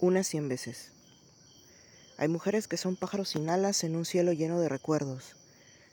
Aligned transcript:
unas 0.00 0.26
cien 0.26 0.48
veces. 0.48 0.92
Hay 2.16 2.28
mujeres 2.28 2.68
que 2.68 2.76
son 2.76 2.96
pájaros 2.96 3.30
sin 3.30 3.48
alas 3.48 3.84
en 3.84 3.96
un 3.96 4.04
cielo 4.04 4.32
lleno 4.32 4.60
de 4.60 4.68
recuerdos, 4.68 5.36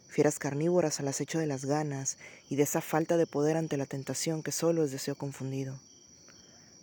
fieras 0.09 0.39
carnívoras 0.39 0.99
al 0.99 1.07
acecho 1.07 1.39
de 1.39 1.47
las 1.47 1.65
ganas 1.65 2.17
y 2.49 2.55
de 2.55 2.63
esa 2.63 2.81
falta 2.81 3.17
de 3.17 3.27
poder 3.27 3.57
ante 3.57 3.77
la 3.77 3.85
tentación 3.85 4.43
que 4.43 4.51
solo 4.51 4.83
es 4.83 4.91
deseo 4.91 5.15
confundido. 5.15 5.79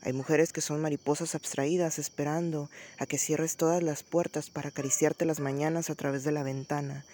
Hay 0.05 0.13
mujeres 0.13 0.53
que 0.53 0.61
son 0.61 0.81
mariposas 0.81 1.35
abstraídas 1.37 1.99
esperando 2.01 2.69
a 2.99 3.07
que 3.07 3.19
cierres 3.19 3.57
todas 3.57 3.83
las 3.83 4.03
puertas 4.03 4.51
para 4.51 4.71
acariciarte 4.71 5.25
las 5.25 5.39
mañanas 5.39 5.91
a 5.91 5.95
través 5.95 6.25
de 6.25 6.33
la 6.33 6.43
ventana, 6.43 7.05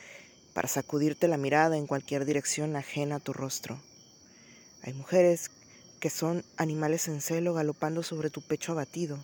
para 0.55 0.69
sacudirte 0.69 1.29
la 1.29 1.37
mirada 1.37 1.77
en 1.77 1.87
cualquier 1.87 2.25
dirección 2.25 2.77
ajena 2.77 3.17
a 3.17 3.21
tu 3.21 3.35
rostro. 3.35 3.79
Hay 4.83 4.95
mujeres 4.95 5.51
que 6.01 6.11
son 6.11 6.45
animales 6.57 7.09
en 7.09 7.21
celo 7.21 7.53
galopando 7.53 8.03
sobre 8.03 8.31
tu 8.31 8.41
pecho 8.41 8.73
abatido. 8.73 9.19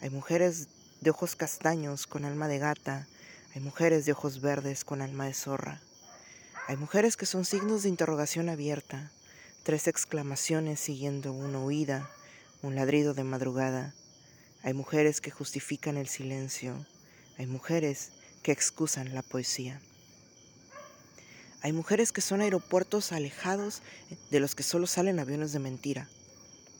Hay 0.00 0.10
mujeres 0.10 0.68
de 1.00 1.10
ojos 1.10 1.34
castaños 1.34 2.06
con 2.06 2.24
alma 2.24 2.46
de 2.46 2.58
gata. 2.58 3.08
Hay 3.54 3.60
mujeres 3.60 4.06
de 4.06 4.12
ojos 4.12 4.40
verdes 4.40 4.84
con 4.84 5.02
alma 5.02 5.26
de 5.26 5.34
zorra. 5.34 5.80
Hay 6.68 6.76
mujeres 6.76 7.16
que 7.16 7.26
son 7.26 7.44
signos 7.44 7.82
de 7.82 7.88
interrogación 7.88 8.48
abierta, 8.48 9.10
tres 9.64 9.88
exclamaciones 9.88 10.78
siguiendo 10.78 11.32
una 11.32 11.58
huida, 11.58 12.08
un 12.62 12.76
ladrido 12.76 13.12
de 13.12 13.24
madrugada. 13.24 13.92
Hay 14.62 14.72
mujeres 14.72 15.20
que 15.20 15.32
justifican 15.32 15.96
el 15.96 16.06
silencio. 16.06 16.86
Hay 17.36 17.46
mujeres 17.46 18.12
que 18.44 18.52
excusan 18.52 19.14
la 19.14 19.22
poesía. 19.22 19.80
Hay 21.60 21.72
mujeres 21.72 22.12
que 22.12 22.20
son 22.20 22.40
aeropuertos 22.40 23.10
alejados 23.10 23.82
de 24.30 24.38
los 24.38 24.54
que 24.54 24.62
solo 24.62 24.86
salen 24.86 25.18
aviones 25.18 25.52
de 25.52 25.58
mentira, 25.58 26.08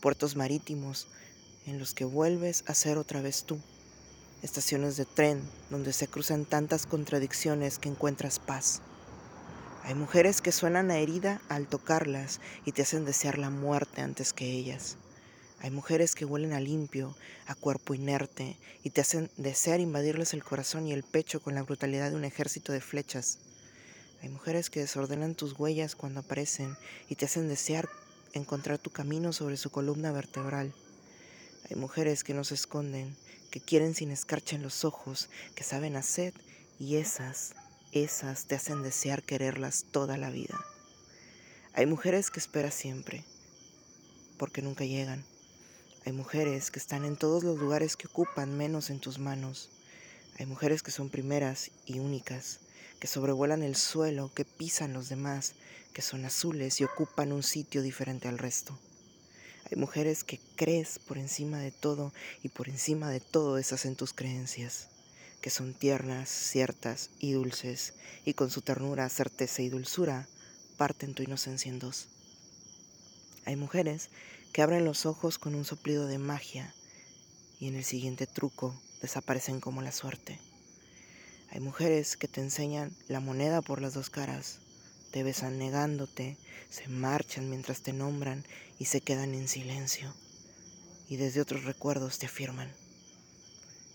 puertos 0.00 0.36
marítimos 0.36 1.08
en 1.68 1.78
los 1.78 1.94
que 1.94 2.04
vuelves 2.04 2.64
a 2.66 2.74
ser 2.74 2.98
otra 2.98 3.20
vez 3.20 3.44
tú, 3.44 3.58
estaciones 4.42 4.96
de 4.96 5.04
tren 5.04 5.42
donde 5.70 5.92
se 5.92 6.08
cruzan 6.08 6.44
tantas 6.44 6.86
contradicciones 6.86 7.78
que 7.78 7.88
encuentras 7.88 8.38
paz. 8.38 8.80
Hay 9.84 9.94
mujeres 9.94 10.40
que 10.40 10.52
suenan 10.52 10.90
a 10.90 10.98
herida 10.98 11.40
al 11.48 11.66
tocarlas 11.66 12.40
y 12.64 12.72
te 12.72 12.82
hacen 12.82 13.04
desear 13.04 13.38
la 13.38 13.50
muerte 13.50 14.02
antes 14.02 14.32
que 14.32 14.50
ellas. 14.50 14.96
Hay 15.60 15.70
mujeres 15.70 16.14
que 16.14 16.24
huelen 16.24 16.52
a 16.52 16.60
limpio, 16.60 17.16
a 17.46 17.54
cuerpo 17.54 17.94
inerte, 17.94 18.58
y 18.84 18.90
te 18.90 19.00
hacen 19.00 19.30
desear 19.36 19.80
invadirles 19.80 20.34
el 20.34 20.44
corazón 20.44 20.86
y 20.86 20.92
el 20.92 21.02
pecho 21.02 21.40
con 21.40 21.54
la 21.54 21.62
brutalidad 21.62 22.10
de 22.10 22.16
un 22.16 22.24
ejército 22.24 22.72
de 22.72 22.80
flechas. 22.80 23.38
Hay 24.22 24.28
mujeres 24.28 24.70
que 24.70 24.80
desordenan 24.80 25.34
tus 25.34 25.58
huellas 25.58 25.96
cuando 25.96 26.20
aparecen 26.20 26.76
y 27.08 27.16
te 27.16 27.24
hacen 27.24 27.48
desear 27.48 27.88
encontrar 28.34 28.78
tu 28.78 28.90
camino 28.90 29.32
sobre 29.32 29.56
su 29.56 29.70
columna 29.70 30.12
vertebral. 30.12 30.72
Hay 31.68 31.76
mujeres 31.76 32.24
que 32.24 32.34
no 32.34 32.44
se 32.44 32.54
esconden, 32.54 33.16
que 33.50 33.60
quieren 33.60 33.94
sin 33.94 34.10
escarcha 34.10 34.56
en 34.56 34.62
los 34.62 34.84
ojos, 34.84 35.28
que 35.54 35.64
saben 35.64 35.96
hacer 35.96 36.34
y 36.78 36.96
esas, 36.96 37.54
esas 37.92 38.46
te 38.46 38.54
hacen 38.54 38.82
desear 38.82 39.22
quererlas 39.22 39.86
toda 39.90 40.16
la 40.16 40.30
vida. 40.30 40.58
Hay 41.74 41.86
mujeres 41.86 42.30
que 42.30 42.40
esperas 42.40 42.74
siempre, 42.74 43.24
porque 44.38 44.62
nunca 44.62 44.84
llegan. 44.84 45.24
Hay 46.04 46.12
mujeres 46.12 46.70
que 46.70 46.78
están 46.78 47.04
en 47.04 47.16
todos 47.16 47.44
los 47.44 47.58
lugares 47.58 47.96
que 47.96 48.06
ocupan 48.06 48.56
menos 48.56 48.90
en 48.90 49.00
tus 49.00 49.18
manos. 49.18 49.70
Hay 50.38 50.46
mujeres 50.46 50.82
que 50.82 50.90
son 50.90 51.10
primeras 51.10 51.70
y 51.86 51.98
únicas, 51.98 52.60
que 52.98 53.06
sobrevuelan 53.06 53.62
el 53.62 53.76
suelo, 53.76 54.32
que 54.34 54.44
pisan 54.44 54.92
los 54.92 55.08
demás, 55.08 55.54
que 55.92 56.02
son 56.02 56.24
azules 56.24 56.80
y 56.80 56.84
ocupan 56.84 57.32
un 57.32 57.42
sitio 57.42 57.82
diferente 57.82 58.28
al 58.28 58.38
resto. 58.38 58.78
Hay 59.70 59.78
mujeres 59.78 60.24
que 60.24 60.40
crees 60.56 60.98
por 60.98 61.18
encima 61.18 61.58
de 61.58 61.70
todo 61.70 62.12
y 62.42 62.48
por 62.48 62.68
encima 62.68 63.10
de 63.10 63.20
todo 63.20 63.58
esas 63.58 63.84
en 63.84 63.96
tus 63.96 64.14
creencias, 64.14 64.88
que 65.42 65.50
son 65.50 65.74
tiernas, 65.74 66.30
ciertas 66.30 67.10
y 67.18 67.32
dulces, 67.32 67.92
y 68.24 68.32
con 68.32 68.50
su 68.50 68.62
ternura, 68.62 69.08
certeza 69.08 69.62
y 69.62 69.68
dulzura 69.68 70.26
parten 70.78 71.12
tu 71.12 71.22
inocencia 71.22 71.70
en 71.70 71.78
dos. 71.78 72.08
Hay 73.44 73.56
mujeres 73.56 74.10
que 74.52 74.62
abren 74.62 74.84
los 74.84 75.04
ojos 75.04 75.38
con 75.38 75.54
un 75.54 75.64
soplido 75.64 76.06
de 76.06 76.18
magia 76.18 76.74
y 77.60 77.68
en 77.68 77.74
el 77.76 77.84
siguiente 77.84 78.26
truco 78.26 78.74
desaparecen 79.02 79.60
como 79.60 79.82
la 79.82 79.92
suerte. 79.92 80.38
Hay 81.50 81.60
mujeres 81.60 82.16
que 82.16 82.28
te 82.28 82.40
enseñan 82.40 82.94
la 83.08 83.20
moneda 83.20 83.60
por 83.60 83.80
las 83.80 83.94
dos 83.94 84.10
caras, 84.10 84.60
te 85.10 85.22
besan 85.22 85.58
negándote, 85.58 86.36
se 86.70 86.88
marchan 86.88 87.48
mientras 87.48 87.82
te 87.82 87.92
nombran 87.92 88.44
y 88.78 88.86
se 88.86 89.00
quedan 89.00 89.34
en 89.34 89.48
silencio. 89.48 90.14
Y 91.08 91.16
desde 91.16 91.40
otros 91.40 91.64
recuerdos 91.64 92.18
te 92.18 92.26
afirman 92.26 92.72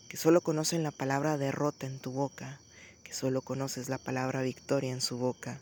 que 0.09 0.17
solo 0.17 0.41
conocen 0.41 0.83
la 0.83 0.91
palabra 0.91 1.37
derrota 1.37 1.87
en 1.87 1.99
tu 1.99 2.11
boca, 2.11 2.59
que 3.03 3.13
solo 3.13 3.41
conoces 3.41 3.89
la 3.89 3.97
palabra 3.97 4.41
victoria 4.41 4.91
en 4.91 5.01
su 5.01 5.17
boca, 5.17 5.59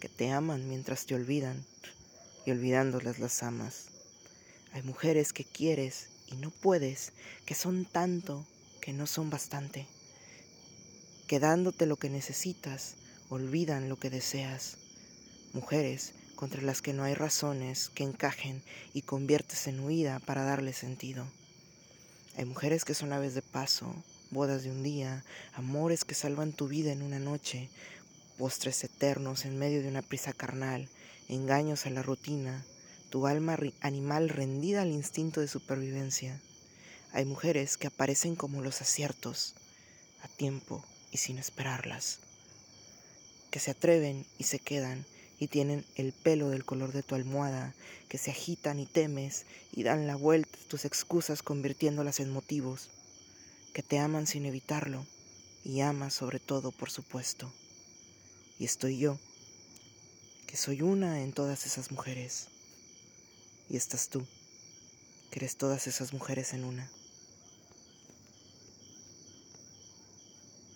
que 0.00 0.08
te 0.08 0.32
aman 0.32 0.68
mientras 0.68 1.06
te 1.06 1.14
olvidan 1.14 1.64
y 2.44 2.50
olvidándolas 2.50 3.20
las 3.20 3.42
amas. 3.42 3.86
Hay 4.72 4.82
mujeres 4.82 5.32
que 5.32 5.44
quieres 5.44 6.08
y 6.26 6.36
no 6.36 6.50
puedes, 6.50 7.12
que 7.46 7.54
son 7.54 7.84
tanto 7.84 8.44
que 8.80 8.92
no 8.92 9.06
son 9.06 9.30
bastante 9.30 9.86
que 11.26 11.40
dándote 11.40 11.86
lo 11.86 11.96
que 11.96 12.10
necesitas, 12.10 12.96
olvidan 13.30 13.88
lo 13.88 13.96
que 13.96 14.10
deseas. 14.10 14.76
Mujeres 15.54 16.14
contra 16.34 16.62
las 16.62 16.82
que 16.82 16.92
no 16.92 17.04
hay 17.04 17.14
razones 17.14 17.88
que 17.88 18.02
encajen 18.02 18.60
y 18.92 19.02
conviertes 19.02 19.68
en 19.68 19.78
huida 19.78 20.18
para 20.18 20.42
darle 20.42 20.72
sentido. 20.72 21.28
Hay 22.36 22.44
mujeres 22.44 22.84
que 22.84 22.92
son 22.92 23.12
aves 23.12 23.34
de 23.36 23.42
paso, 23.42 23.94
bodas 24.32 24.64
de 24.64 24.72
un 24.72 24.82
día, 24.82 25.24
amores 25.52 26.04
que 26.04 26.16
salvan 26.16 26.52
tu 26.52 26.66
vida 26.66 26.90
en 26.90 27.02
una 27.02 27.20
noche, 27.20 27.70
postres 28.36 28.82
eternos 28.82 29.44
en 29.44 29.56
medio 29.56 29.80
de 29.80 29.86
una 29.86 30.02
prisa 30.02 30.32
carnal, 30.32 30.88
engaños 31.28 31.86
a 31.86 31.90
la 31.90 32.02
rutina, 32.02 32.64
tu 33.10 33.28
alma 33.28 33.56
animal 33.80 34.30
rendida 34.30 34.82
al 34.82 34.90
instinto 34.90 35.40
de 35.40 35.46
supervivencia. 35.46 36.40
Hay 37.12 37.26
mujeres 37.26 37.76
que 37.76 37.86
aparecen 37.86 38.34
como 38.34 38.60
los 38.60 38.82
aciertos, 38.82 39.54
a 40.20 40.26
tiempo, 40.26 40.84
y 41.12 41.18
sin 41.18 41.38
esperarlas, 41.38 42.18
que 43.52 43.60
se 43.60 43.70
atreven 43.70 44.26
y 44.36 44.44
se 44.44 44.58
quedan 44.58 45.06
y 45.44 45.48
tienen 45.48 45.84
el 45.96 46.12
pelo 46.12 46.48
del 46.48 46.64
color 46.64 46.92
de 46.92 47.02
tu 47.02 47.14
almohada, 47.14 47.74
que 48.08 48.16
se 48.16 48.30
agitan 48.30 48.80
y 48.80 48.86
temes 48.86 49.44
y 49.72 49.82
dan 49.82 50.06
la 50.06 50.16
vuelta 50.16 50.58
a 50.58 50.68
tus 50.68 50.86
excusas 50.86 51.42
convirtiéndolas 51.42 52.18
en 52.20 52.30
motivos, 52.30 52.88
que 53.74 53.82
te 53.82 53.98
aman 53.98 54.26
sin 54.26 54.46
evitarlo 54.46 55.04
y 55.62 55.80
amas 55.80 56.14
sobre 56.14 56.38
todo, 56.40 56.72
por 56.72 56.90
supuesto. 56.90 57.52
Y 58.58 58.64
estoy 58.64 58.98
yo, 58.98 59.18
que 60.46 60.56
soy 60.56 60.80
una 60.80 61.20
en 61.20 61.34
todas 61.34 61.66
esas 61.66 61.90
mujeres. 61.90 62.48
Y 63.68 63.76
estás 63.76 64.08
tú, 64.08 64.26
que 65.30 65.40
eres 65.40 65.56
todas 65.56 65.86
esas 65.86 66.14
mujeres 66.14 66.54
en 66.54 66.64
una. 66.64 66.90